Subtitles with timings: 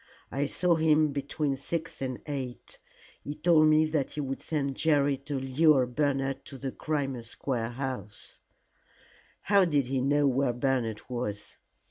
[0.31, 2.79] I saw him between six and eight.
[3.23, 7.69] He told me that he would send Jerry to lure Bernard to the Crimea Square
[7.73, 8.39] house"
[9.51, 11.57] "How did he know where Bernard was?"